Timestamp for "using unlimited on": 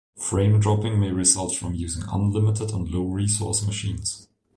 1.75-2.89